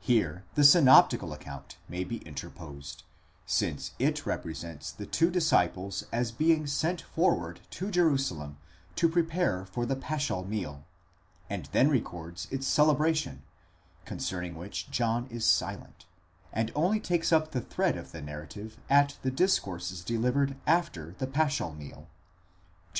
Here 0.00 0.44
the 0.56 0.62
synoptical 0.62 1.32
account 1.32 1.78
may 1.88 2.04
be 2.04 2.18
interposed, 2.18 3.02
since 3.46 3.92
it 3.98 4.26
represents 4.26 4.92
the 4.92 5.06
two 5.06 5.30
disciples 5.30 6.04
as 6.12 6.32
being 6.32 6.66
sent 6.66 7.00
forward 7.00 7.60
to 7.70 7.90
Jerusalem 7.90 8.58
to 8.96 9.08
prepare 9.08 9.64
for 9.64 9.86
the 9.86 9.96
paschal 9.96 10.44
meal, 10.44 10.84
and 11.48 11.64
then 11.72 11.88
records 11.88 12.46
its 12.50 12.66
celebration, 12.66 13.40
concerning 14.04 14.54
which 14.54 14.90
John 14.90 15.28
is 15.30 15.46
silent, 15.46 16.04
and 16.52 16.70
only 16.74 17.00
takes 17.00 17.32
up 17.32 17.52
the 17.52 17.62
thread 17.62 17.96
of 17.96 18.12
the 18.12 18.20
narrative 18.20 18.76
at 18.90 19.16
the 19.22 19.30
discourses 19.30 20.04
de 20.04 20.18
livered 20.18 20.58
after 20.66 21.14
the 21.16 21.26
paschal 21.26 21.72
meal 21.74 22.08
(xv. 22.10 22.92